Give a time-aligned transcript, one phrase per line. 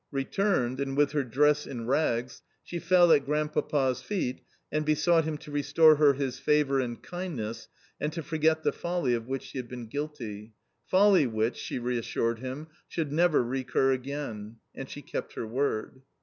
[0.09, 5.37] Returned, and with her dress in rags, she fell at Grandpapa's feet, and besought him
[5.37, 7.67] to restore her his favour and kindness,
[7.99, 10.53] and to forget the folly of which she had been guilty
[10.87, 14.55] folly which, she assured him, should never recur again.
[14.73, 16.01] And she kept her word.